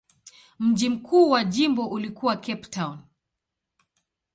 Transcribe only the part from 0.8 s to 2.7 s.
mkuu wa jimbo ulikuwa Cape